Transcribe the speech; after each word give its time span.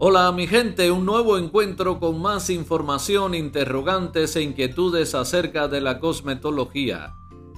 Hola 0.00 0.30
mi 0.30 0.46
gente, 0.46 0.92
un 0.92 1.04
nuevo 1.04 1.38
encuentro 1.38 1.98
con 1.98 2.22
más 2.22 2.50
información, 2.50 3.34
interrogantes 3.34 4.36
e 4.36 4.42
inquietudes 4.42 5.16
acerca 5.16 5.66
de 5.66 5.80
la 5.80 5.98
cosmetología. 5.98 7.16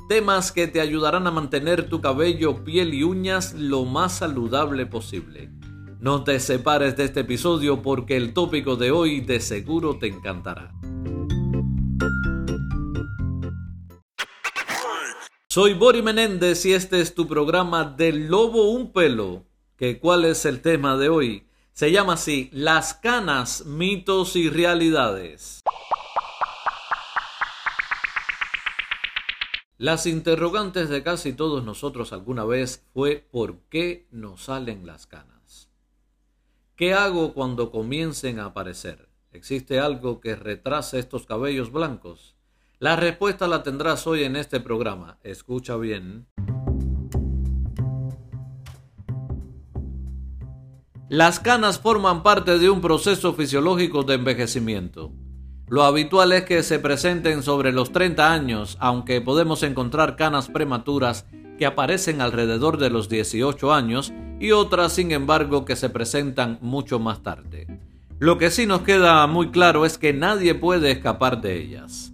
Temas 0.08 0.50
que 0.50 0.66
te 0.66 0.80
ayudarán 0.80 1.26
a 1.26 1.30
mantener 1.30 1.90
tu 1.90 2.00
cabello, 2.00 2.64
piel 2.64 2.94
y 2.94 3.02
uñas 3.02 3.52
lo 3.52 3.84
más 3.84 4.16
saludable 4.16 4.86
posible. 4.86 5.50
No 6.00 6.24
te 6.24 6.40
separes 6.40 6.96
de 6.96 7.04
este 7.04 7.20
episodio 7.20 7.82
porque 7.82 8.16
el 8.16 8.32
tópico 8.32 8.76
de 8.76 8.90
hoy 8.90 9.20
de 9.20 9.38
seguro 9.40 9.98
te 9.98 10.06
encantará. 10.06 10.72
Soy 15.50 15.74
Bori 15.74 16.00
Menéndez 16.00 16.64
y 16.64 16.72
este 16.72 17.02
es 17.02 17.14
tu 17.14 17.28
programa 17.28 17.84
Del 17.84 18.28
Lobo 18.28 18.70
Un 18.70 18.94
Pelo. 18.94 19.44
¿Que 19.76 20.00
¿Cuál 20.00 20.24
es 20.24 20.46
el 20.46 20.62
tema 20.62 20.96
de 20.96 21.10
hoy? 21.10 21.49
Se 21.72 21.92
llama 21.92 22.14
así 22.14 22.50
Las 22.52 22.94
canas, 22.94 23.64
mitos 23.64 24.36
y 24.36 24.50
realidades. 24.50 25.60
Las 29.78 30.04
interrogantes 30.04 30.90
de 30.90 31.02
casi 31.02 31.32
todos 31.32 31.64
nosotros 31.64 32.12
alguna 32.12 32.44
vez 32.44 32.84
fue 32.92 33.26
¿por 33.30 33.60
qué 33.70 34.06
nos 34.10 34.42
salen 34.44 34.84
las 34.84 35.06
canas? 35.06 35.70
¿Qué 36.76 36.92
hago 36.92 37.32
cuando 37.32 37.70
comiencen 37.70 38.40
a 38.40 38.46
aparecer? 38.46 39.08
¿Existe 39.32 39.80
algo 39.80 40.20
que 40.20 40.36
retrase 40.36 40.98
estos 40.98 41.24
cabellos 41.24 41.72
blancos? 41.72 42.34
La 42.78 42.96
respuesta 42.96 43.46
la 43.46 43.62
tendrás 43.62 44.06
hoy 44.06 44.24
en 44.24 44.36
este 44.36 44.60
programa. 44.60 45.18
Escucha 45.22 45.76
bien. 45.76 46.26
Las 51.10 51.40
canas 51.40 51.80
forman 51.80 52.22
parte 52.22 52.56
de 52.60 52.70
un 52.70 52.80
proceso 52.80 53.34
fisiológico 53.34 54.04
de 54.04 54.14
envejecimiento. 54.14 55.10
Lo 55.66 55.82
habitual 55.82 56.30
es 56.30 56.44
que 56.44 56.62
se 56.62 56.78
presenten 56.78 57.42
sobre 57.42 57.72
los 57.72 57.90
30 57.90 58.32
años, 58.32 58.76
aunque 58.78 59.20
podemos 59.20 59.64
encontrar 59.64 60.14
canas 60.14 60.46
prematuras 60.46 61.26
que 61.58 61.66
aparecen 61.66 62.20
alrededor 62.20 62.78
de 62.78 62.90
los 62.90 63.08
18 63.08 63.74
años 63.74 64.12
y 64.38 64.52
otras, 64.52 64.92
sin 64.92 65.10
embargo, 65.10 65.64
que 65.64 65.74
se 65.74 65.90
presentan 65.90 66.60
mucho 66.60 67.00
más 67.00 67.24
tarde. 67.24 67.66
Lo 68.20 68.38
que 68.38 68.52
sí 68.52 68.66
nos 68.66 68.82
queda 68.82 69.26
muy 69.26 69.50
claro 69.50 69.84
es 69.86 69.98
que 69.98 70.12
nadie 70.12 70.54
puede 70.54 70.92
escapar 70.92 71.40
de 71.40 71.60
ellas. 71.60 72.09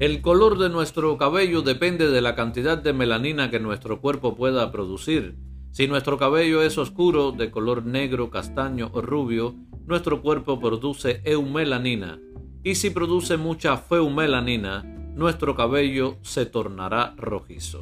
El 0.00 0.22
color 0.22 0.56
de 0.56 0.70
nuestro 0.70 1.18
cabello 1.18 1.60
depende 1.60 2.08
de 2.10 2.22
la 2.22 2.34
cantidad 2.34 2.78
de 2.78 2.94
melanina 2.94 3.50
que 3.50 3.60
nuestro 3.60 4.00
cuerpo 4.00 4.34
pueda 4.34 4.72
producir. 4.72 5.36
Si 5.72 5.88
nuestro 5.88 6.16
cabello 6.16 6.62
es 6.62 6.78
oscuro, 6.78 7.32
de 7.32 7.50
color 7.50 7.84
negro, 7.84 8.30
castaño 8.30 8.88
o 8.94 9.02
rubio, 9.02 9.56
nuestro 9.84 10.22
cuerpo 10.22 10.58
produce 10.58 11.20
eumelanina. 11.26 12.18
Y 12.64 12.76
si 12.76 12.88
produce 12.88 13.36
mucha 13.36 13.76
feumelanina, 13.76 14.84
nuestro 15.14 15.54
cabello 15.54 16.16
se 16.22 16.46
tornará 16.46 17.12
rojizo. 17.18 17.80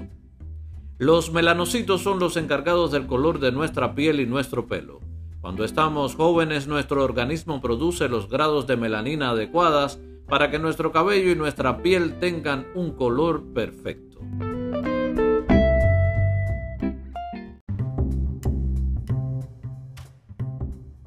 Los 0.98 1.32
melanocitos 1.32 2.02
son 2.02 2.18
los 2.18 2.36
encargados 2.36 2.90
del 2.90 3.06
color 3.06 3.38
de 3.38 3.52
nuestra 3.52 3.94
piel 3.94 4.18
y 4.18 4.26
nuestro 4.26 4.66
pelo. 4.66 4.98
Cuando 5.40 5.62
estamos 5.62 6.16
jóvenes, 6.16 6.66
nuestro 6.66 7.04
organismo 7.04 7.60
produce 7.60 8.08
los 8.08 8.28
grados 8.28 8.66
de 8.66 8.76
melanina 8.76 9.30
adecuadas 9.30 10.00
para 10.28 10.50
que 10.50 10.58
nuestro 10.58 10.92
cabello 10.92 11.30
y 11.30 11.34
nuestra 11.34 11.78
piel 11.82 12.18
tengan 12.18 12.66
un 12.74 12.92
color 12.92 13.52
perfecto. 13.54 14.18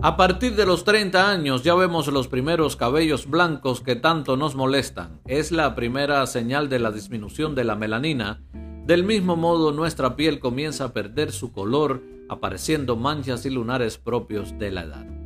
A 0.04 0.18
partir 0.18 0.56
de 0.56 0.66
los 0.66 0.84
30 0.84 1.30
años 1.30 1.62
ya 1.62 1.76
vemos 1.76 2.08
los 2.08 2.28
primeros 2.28 2.76
cabellos 2.76 3.30
blancos 3.30 3.82
que 3.82 3.96
tanto 3.96 4.36
nos 4.36 4.56
molestan. 4.56 5.22
Es 5.28 5.52
la 5.52 5.76
primera 5.76 6.26
señal 6.26 6.70
de 6.70 6.80
la 6.80 6.92
disminución 6.92 7.54
de 7.54 7.66
la 7.66 7.76
melanina. 7.76 8.42
Del 8.88 9.04
mismo 9.04 9.36
modo 9.36 9.72
nuestra 9.72 10.16
piel 10.16 10.40
comienza 10.40 10.86
a 10.86 10.94
perder 10.94 11.32
su 11.32 11.52
color, 11.52 12.02
apareciendo 12.30 12.96
manchas 12.96 13.46
y 13.46 13.52
lunares 13.52 14.00
propios 14.00 14.58
de 14.58 14.72
la 14.72 14.82
edad. 14.82 15.21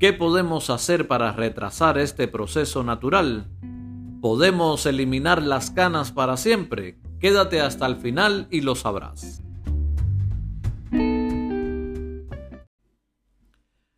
¿Qué 0.00 0.14
podemos 0.14 0.70
hacer 0.70 1.06
para 1.08 1.30
retrasar 1.32 1.98
este 1.98 2.26
proceso 2.26 2.82
natural? 2.82 3.50
¿Podemos 4.22 4.86
eliminar 4.86 5.42
las 5.42 5.70
canas 5.70 6.10
para 6.10 6.38
siempre? 6.38 6.98
Quédate 7.20 7.60
hasta 7.60 7.84
el 7.84 7.96
final 7.96 8.48
y 8.50 8.62
lo 8.62 8.76
sabrás. 8.76 9.42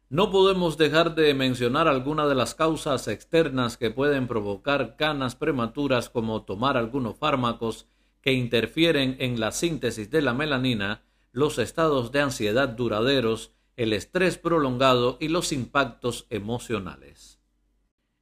No 0.09 0.33
podemos 0.33 0.77
dejar 0.77 1.15
de 1.15 1.35
mencionar 1.35 1.87
algunas 1.87 2.29
de 2.29 2.35
las 2.35 2.57
causas 2.57 3.07
externas 3.07 3.77
que 3.77 3.93
pueden 3.93 4.27
provocar 4.27 4.97
canas 4.97 5.37
prematuras 5.37 6.11
como 6.11 6.43
tomar 6.43 6.77
algunos 6.77 7.17
fármacos 7.17 7.87
que 8.21 8.33
interfieren 8.33 9.15
en 9.21 9.39
la 9.39 9.53
síntesis 9.53 10.11
de 10.11 10.23
la 10.23 10.35
melanina, 10.35 11.05
los 11.31 11.61
estados 11.61 12.11
de 12.11 12.23
ansiedad 12.23 12.71
duraderos, 12.71 13.53
el 13.77 13.93
estrés 13.93 14.39
prolongado 14.39 15.17
y 15.21 15.29
los 15.29 15.53
impactos 15.53 16.27
emocionales. 16.31 17.41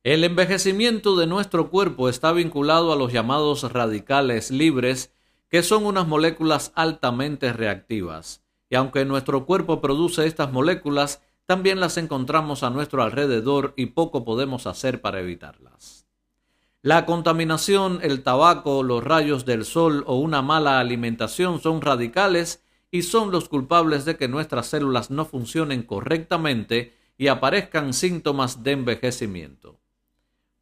El 0.03 0.25
envejecimiento 0.25 1.17
de 1.17 1.27
nuestro 1.27 1.71
cuerpo 1.71 2.09
está 2.09 2.33
vinculado 2.33 2.93
a 2.93 2.97
los 2.97 3.13
llamados 3.13 3.71
radicales 3.71 4.51
libres, 4.51 5.15
que 5.49 5.63
son 5.63 5.85
unas 5.85 6.07
moléculas 6.07 6.73
altamente 6.75 7.53
reactivas, 7.53 8.43
y 8.71 8.77
aunque 8.77 9.05
nuestro 9.05 9.45
cuerpo 9.45 9.81
produce 9.81 10.27
estas 10.27 10.53
moléculas, 10.53 11.23
también 11.45 11.81
las 11.81 11.97
encontramos 11.97 12.63
a 12.63 12.71
nuestro 12.71 13.03
alrededor 13.03 13.75
y 13.77 13.87
poco 13.87 14.25
podemos 14.25 14.67
hacer 14.67 15.01
para 15.01 15.21
evitarlas. 15.21 16.07
La 16.81 17.05
contaminación, 17.05 17.99
el 18.03 18.23
tabaco, 18.23 18.83
los 18.83 19.05
rayos 19.05 19.45
del 19.45 19.67
sol 19.67 20.03
o 20.07 20.17
una 20.17 20.41
mala 20.41 20.81
alimentación 20.81 21.61
son 21.61 21.83
radicales 21.83 22.65
y 22.91 23.03
son 23.03 23.31
los 23.31 23.49
culpables 23.49 24.05
de 24.05 24.17
que 24.17 24.29
nuestras 24.29 24.67
células 24.67 25.11
no 25.11 25.25
funcionen 25.25 25.83
correctamente 25.83 26.95
y 27.17 27.29
aparezcan 27.29 27.93
síntomas 27.93 28.63
de 28.63 28.73
envejecimiento. 28.73 29.79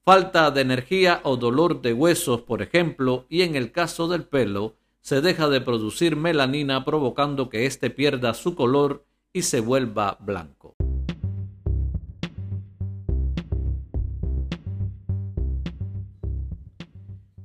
Falta 0.05 0.50
de 0.50 0.62
energía 0.62 1.21
o 1.25 1.37
dolor 1.37 1.83
de 1.83 1.93
huesos, 1.93 2.43
por 2.43 2.62
ejemplo, 2.62 3.27
y 3.28 3.43
en 3.43 3.55
el 3.55 3.72
caso 3.72 4.09
del 4.09 4.25
pelo, 4.25 4.77
se 5.00 5.21
deja 5.21 5.49
de 5.49 5.61
producir 5.61 6.16
melanina 6.16 6.84
provocando 6.84 7.49
que 7.49 7.66
éste 7.66 7.91
pierda 7.91 8.34
su 8.34 8.55
color 8.55 9.05
y 9.33 9.43
se 9.43 9.60
vuelva 9.60 10.16
blanco. 10.21 10.78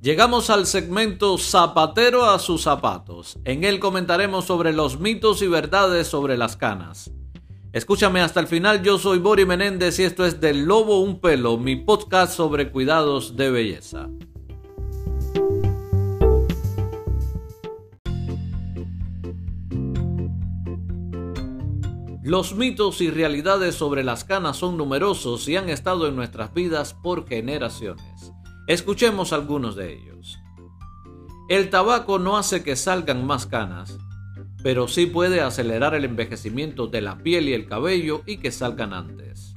Llegamos 0.03 0.49
al 0.49 0.65
segmento 0.65 1.37
Zapatero 1.37 2.25
a 2.25 2.37
sus 2.37 2.63
zapatos. 2.63 3.39
En 3.45 3.63
él 3.63 3.79
comentaremos 3.79 4.43
sobre 4.43 4.73
los 4.73 4.99
mitos 4.99 5.41
y 5.41 5.47
verdades 5.47 6.07
sobre 6.07 6.35
las 6.35 6.57
canas. 6.57 7.09
Escúchame 7.71 8.19
hasta 8.19 8.41
el 8.41 8.47
final, 8.47 8.83
yo 8.83 8.99
soy 8.99 9.19
Bori 9.19 9.45
Menéndez 9.45 9.97
y 9.99 10.03
esto 10.03 10.25
es 10.25 10.41
Del 10.41 10.65
Lobo 10.65 10.99
Un 10.99 11.21
Pelo, 11.21 11.57
mi 11.57 11.77
podcast 11.77 12.35
sobre 12.35 12.69
cuidados 12.69 13.37
de 13.37 13.49
belleza. 13.49 14.09
Los 22.23 22.55
mitos 22.55 22.99
y 22.99 23.09
realidades 23.09 23.75
sobre 23.75 24.03
las 24.03 24.25
canas 24.25 24.57
son 24.57 24.75
numerosos 24.75 25.47
y 25.47 25.55
han 25.55 25.69
estado 25.69 26.09
en 26.09 26.17
nuestras 26.17 26.53
vidas 26.53 26.93
por 26.93 27.25
generaciones. 27.25 28.12
Escuchemos 28.65 29.33
algunos 29.33 29.75
de 29.75 29.93
ellos. 29.93 30.39
El 31.49 31.69
tabaco 31.69 32.17
no 32.17 32.37
hace 32.37 32.63
que 32.63 32.77
salgan 32.77 33.27
más 33.27 33.45
canas, 33.45 33.97
pero 34.63 34.87
sí 34.87 35.05
puede 35.05 35.41
acelerar 35.41 35.93
el 35.95 36.05
envejecimiento 36.05 36.87
de 36.87 37.01
la 37.01 37.17
piel 37.17 37.49
y 37.49 37.53
el 37.53 37.65
cabello 37.65 38.21
y 38.25 38.37
que 38.37 38.51
salgan 38.51 38.93
antes. 38.93 39.53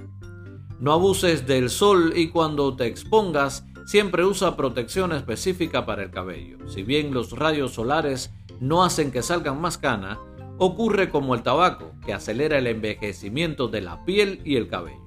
No 0.81 0.93
abuses 0.93 1.47
del 1.47 1.70
sol 1.70 2.14
y 2.17 2.31
cuando 2.31 2.75
te 2.75 2.87
expongas, 2.87 3.64
siempre 3.87 4.25
usa 4.25 4.56
protección 4.56 5.12
específica 5.12 5.87
para 5.87 6.02
el 6.02 6.11
cabello. 6.11 6.69
Si 6.69 6.82
bien 6.82 7.14
los 7.14 7.31
rayos 7.31 7.75
solares 7.75 8.32
no 8.59 8.82
hacen 8.82 9.12
que 9.12 9.23
salgan 9.23 9.61
más 9.61 9.79
canas, 9.79 10.19
ocurre 10.59 11.11
como 11.11 11.37
el 11.37 11.44
tabaco, 11.44 11.93
que 12.05 12.12
acelera 12.12 12.59
el 12.59 12.67
envejecimiento 12.67 13.69
de 13.69 13.82
la 13.82 14.05
piel 14.05 14.41
y 14.44 14.56
el 14.56 14.67
cabello. 14.67 15.06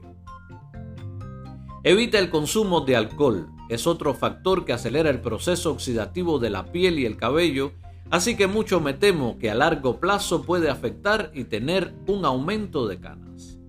Evita 1.83 2.17
el 2.17 2.29
consumo 2.29 2.81
de 2.81 2.95
alcohol, 2.95 3.49
es 3.69 3.87
otro 3.87 4.13
factor 4.13 4.65
que 4.65 4.73
acelera 4.73 5.09
el 5.09 5.21
proceso 5.21 5.71
oxidativo 5.71 6.39
de 6.39 6.49
la 6.49 6.71
piel 6.71 6.99
y 6.99 7.05
el 7.05 7.17
cabello, 7.17 7.71
así 8.09 8.35
que 8.35 8.47
mucho 8.47 8.81
me 8.81 8.93
temo 8.93 9.37
que 9.37 9.49
a 9.49 9.55
largo 9.55 9.99
plazo 9.99 10.43
puede 10.43 10.69
afectar 10.69 11.31
y 11.33 11.45
tener 11.45 11.93
un 12.07 12.25
aumento 12.25 12.87
de 12.87 12.99
canas. 12.99 13.59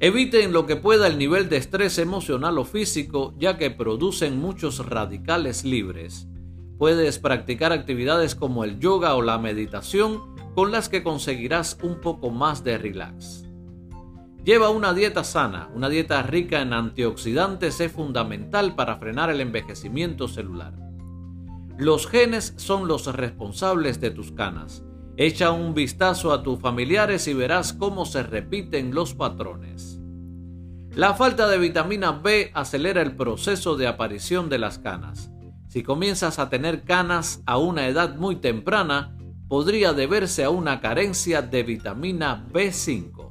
Evite 0.00 0.42
en 0.42 0.52
lo 0.52 0.66
que 0.66 0.76
pueda 0.76 1.06
el 1.06 1.16
nivel 1.16 1.48
de 1.48 1.56
estrés 1.56 1.96
emocional 1.98 2.58
o 2.58 2.64
físico, 2.64 3.34
ya 3.38 3.56
que 3.56 3.70
producen 3.70 4.38
muchos 4.38 4.84
radicales 4.84 5.64
libres. 5.64 6.26
Puedes 6.76 7.20
practicar 7.20 7.72
actividades 7.72 8.34
como 8.34 8.64
el 8.64 8.80
yoga 8.80 9.14
o 9.14 9.22
la 9.22 9.38
meditación 9.38 10.20
con 10.54 10.72
las 10.72 10.88
que 10.88 11.04
conseguirás 11.04 11.78
un 11.82 12.00
poco 12.00 12.30
más 12.30 12.64
de 12.64 12.78
relax. 12.78 13.41
Lleva 14.44 14.70
una 14.70 14.92
dieta 14.92 15.22
sana, 15.22 15.70
una 15.72 15.88
dieta 15.88 16.20
rica 16.22 16.60
en 16.62 16.72
antioxidantes 16.72 17.78
es 17.80 17.92
fundamental 17.92 18.74
para 18.74 18.96
frenar 18.96 19.30
el 19.30 19.40
envejecimiento 19.40 20.26
celular. 20.26 20.74
Los 21.78 22.08
genes 22.08 22.54
son 22.56 22.88
los 22.88 23.06
responsables 23.06 24.00
de 24.00 24.10
tus 24.10 24.32
canas. 24.32 24.82
Echa 25.16 25.52
un 25.52 25.74
vistazo 25.74 26.32
a 26.32 26.42
tus 26.42 26.58
familiares 26.58 27.28
y 27.28 27.34
verás 27.34 27.72
cómo 27.72 28.04
se 28.04 28.24
repiten 28.24 28.92
los 28.92 29.14
patrones. 29.14 30.00
La 30.90 31.14
falta 31.14 31.46
de 31.46 31.58
vitamina 31.58 32.10
B 32.10 32.50
acelera 32.52 33.00
el 33.00 33.14
proceso 33.14 33.76
de 33.76 33.86
aparición 33.86 34.48
de 34.48 34.58
las 34.58 34.80
canas. 34.80 35.30
Si 35.68 35.84
comienzas 35.84 36.40
a 36.40 36.50
tener 36.50 36.82
canas 36.82 37.42
a 37.46 37.58
una 37.58 37.86
edad 37.86 38.16
muy 38.16 38.36
temprana, 38.36 39.16
podría 39.48 39.92
deberse 39.92 40.42
a 40.42 40.50
una 40.50 40.80
carencia 40.80 41.42
de 41.42 41.62
vitamina 41.62 42.44
B5. 42.52 43.21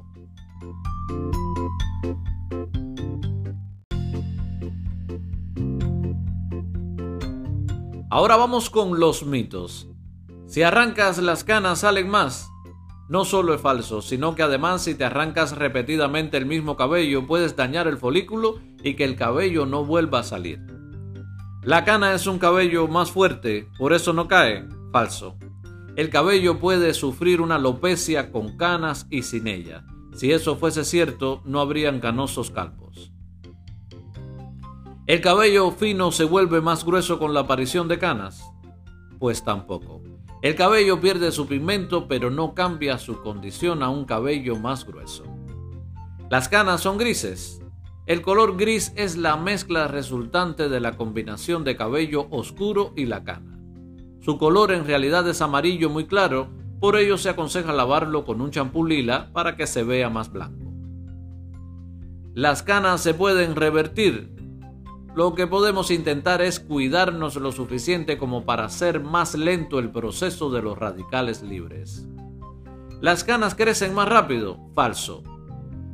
Ahora 8.12 8.36
vamos 8.36 8.68
con 8.68 9.00
los 9.00 9.24
mitos. 9.24 9.88
Si 10.44 10.62
arrancas 10.62 11.16
las 11.16 11.44
canas 11.44 11.78
salen 11.78 12.10
más. 12.10 12.50
No 13.08 13.24
solo 13.24 13.54
es 13.54 13.62
falso, 13.62 14.02
sino 14.02 14.34
que 14.34 14.42
además 14.42 14.82
si 14.82 14.94
te 14.94 15.06
arrancas 15.06 15.56
repetidamente 15.56 16.36
el 16.36 16.44
mismo 16.44 16.76
cabello 16.76 17.26
puedes 17.26 17.56
dañar 17.56 17.86
el 17.86 17.96
folículo 17.96 18.60
y 18.84 18.96
que 18.96 19.04
el 19.04 19.16
cabello 19.16 19.64
no 19.64 19.86
vuelva 19.86 20.18
a 20.18 20.24
salir. 20.24 20.60
La 21.62 21.86
cana 21.86 22.12
es 22.12 22.26
un 22.26 22.38
cabello 22.38 22.86
más 22.86 23.10
fuerte, 23.10 23.70
por 23.78 23.94
eso 23.94 24.12
no 24.12 24.28
cae. 24.28 24.68
Falso. 24.92 25.38
El 25.96 26.10
cabello 26.10 26.58
puede 26.58 26.92
sufrir 26.92 27.40
una 27.40 27.54
alopecia 27.54 28.30
con 28.30 28.58
canas 28.58 29.06
y 29.08 29.22
sin 29.22 29.46
ella. 29.46 29.86
Si 30.14 30.32
eso 30.32 30.56
fuese 30.56 30.84
cierto, 30.84 31.40
no 31.46 31.60
habrían 31.60 31.98
canosos 31.98 32.50
calvos. 32.50 32.81
¿El 35.08 35.20
cabello 35.20 35.72
fino 35.72 36.12
se 36.12 36.22
vuelve 36.22 36.60
más 36.60 36.84
grueso 36.84 37.18
con 37.18 37.34
la 37.34 37.40
aparición 37.40 37.88
de 37.88 37.98
canas? 37.98 38.52
Pues 39.18 39.42
tampoco. 39.42 40.00
El 40.42 40.54
cabello 40.54 41.00
pierde 41.00 41.32
su 41.32 41.48
pigmento 41.48 42.06
pero 42.06 42.30
no 42.30 42.54
cambia 42.54 42.98
su 42.98 43.20
condición 43.20 43.82
a 43.82 43.88
un 43.88 44.04
cabello 44.04 44.54
más 44.54 44.86
grueso. 44.86 45.24
Las 46.30 46.48
canas 46.48 46.82
son 46.82 46.98
grises. 46.98 47.60
El 48.06 48.22
color 48.22 48.56
gris 48.56 48.92
es 48.94 49.16
la 49.16 49.36
mezcla 49.36 49.88
resultante 49.88 50.68
de 50.68 50.78
la 50.78 50.96
combinación 50.96 51.64
de 51.64 51.76
cabello 51.76 52.28
oscuro 52.30 52.92
y 52.94 53.06
la 53.06 53.24
cana. 53.24 53.60
Su 54.20 54.38
color 54.38 54.70
en 54.70 54.86
realidad 54.86 55.28
es 55.28 55.42
amarillo 55.42 55.90
muy 55.90 56.06
claro, 56.06 56.48
por 56.78 56.94
ello 56.96 57.18
se 57.18 57.28
aconseja 57.28 57.72
lavarlo 57.72 58.24
con 58.24 58.40
un 58.40 58.52
champú 58.52 58.84
lila 58.84 59.30
para 59.32 59.56
que 59.56 59.66
se 59.66 59.82
vea 59.82 60.10
más 60.10 60.30
blanco. 60.30 60.72
Las 62.34 62.62
canas 62.62 63.00
se 63.02 63.14
pueden 63.14 63.56
revertir, 63.56 64.31
lo 65.14 65.34
que 65.34 65.46
podemos 65.46 65.90
intentar 65.90 66.40
es 66.40 66.58
cuidarnos 66.58 67.36
lo 67.36 67.52
suficiente 67.52 68.16
como 68.16 68.44
para 68.44 68.64
hacer 68.64 69.00
más 69.00 69.34
lento 69.34 69.78
el 69.78 69.90
proceso 69.90 70.50
de 70.50 70.62
los 70.62 70.78
radicales 70.78 71.42
libres. 71.42 72.08
¿Las 73.02 73.22
canas 73.22 73.54
crecen 73.54 73.92
más 73.94 74.08
rápido? 74.08 74.58
Falso. 74.74 75.22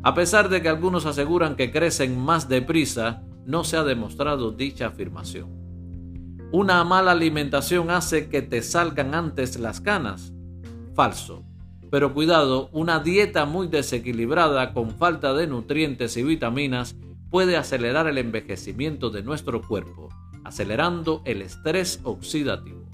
A 0.04 0.14
pesar 0.14 0.48
de 0.48 0.62
que 0.62 0.68
algunos 0.68 1.04
aseguran 1.04 1.56
que 1.56 1.72
crecen 1.72 2.20
más 2.20 2.48
deprisa, 2.48 3.24
no 3.44 3.64
se 3.64 3.76
ha 3.76 3.82
demostrado 3.82 4.52
dicha 4.52 4.86
afirmación. 4.86 5.48
¿Una 6.52 6.84
mala 6.84 7.10
alimentación 7.12 7.90
hace 7.90 8.28
que 8.28 8.40
te 8.42 8.62
salgan 8.62 9.14
antes 9.14 9.58
las 9.58 9.80
canas? 9.80 10.32
Falso. 10.94 11.44
Pero 11.90 12.14
cuidado, 12.14 12.68
una 12.72 13.00
dieta 13.00 13.46
muy 13.46 13.66
desequilibrada 13.66 14.72
con 14.72 14.90
falta 14.90 15.34
de 15.34 15.46
nutrientes 15.46 16.16
y 16.16 16.22
vitaminas 16.22 16.94
puede 17.30 17.56
acelerar 17.56 18.06
el 18.06 18.18
envejecimiento 18.18 19.10
de 19.10 19.22
nuestro 19.22 19.60
cuerpo, 19.60 20.08
acelerando 20.44 21.22
el 21.24 21.42
estrés 21.42 22.00
oxidativo. 22.04 22.86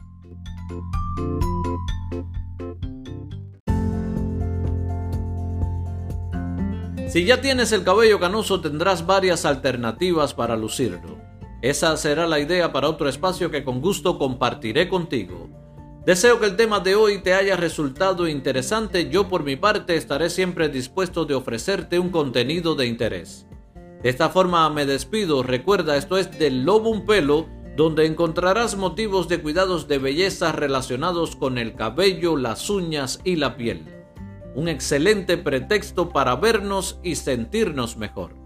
Si 7.09 7.25
ya 7.25 7.41
tienes 7.41 7.71
el 7.71 7.85
cabello 7.85 8.19
canoso 8.19 8.61
tendrás 8.61 9.07
varias 9.07 9.45
alternativas 9.45 10.35
para 10.35 10.57
lucirlo. 10.57 11.17
Esa 11.63 11.97
será 11.97 12.27
la 12.27 12.41
idea 12.41 12.73
para 12.73 12.89
otro 12.89 13.09
espacio 13.09 13.53
que 13.53 13.63
con 13.63 13.81
gusto 13.81 14.19
compartiré 14.19 14.89
contigo. 14.89 15.49
Deseo 16.05 16.41
que 16.41 16.47
el 16.47 16.57
tema 16.57 16.81
de 16.81 16.97
hoy 16.97 17.23
te 17.23 17.33
haya 17.33 17.57
resultado 17.57 18.27
interesante. 18.27 19.09
Yo 19.09 19.29
por 19.29 19.45
mi 19.45 19.55
parte 19.57 19.97
estaré 19.97 20.29
siempre 20.29 20.69
dispuesto 20.69 21.25
de 21.25 21.35
ofrecerte 21.35 21.99
un 21.99 22.11
contenido 22.11 22.75
de 22.75 22.87
interés. 22.87 23.47
De 24.05 24.11
esta 24.11 24.29
forma 24.29 24.69
me 24.69 24.85
despido. 24.85 25.43
Recuerda, 25.43 25.97
esto 25.97 26.19
es 26.19 26.39
del 26.39 26.65
Lobo 26.65 26.91
un 26.91 27.07
Pelo, 27.07 27.49
donde 27.75 28.05
encontrarás 28.05 28.77
motivos 28.77 29.29
de 29.29 29.41
cuidados 29.41 29.89
de 29.89 29.97
belleza 29.97 30.53
relacionados 30.53 31.37
con 31.37 31.57
el 31.57 31.75
cabello, 31.75 32.37
las 32.37 32.69
uñas 32.69 33.19
y 33.25 33.37
la 33.37 33.57
piel. 33.57 33.87
Un 34.55 34.69
excelente 34.69 35.39
pretexto 35.39 36.11
para 36.11 36.37
vernos 36.37 37.01
y 37.03 37.15
sentirnos 37.15 37.97
mejor. 37.97 38.37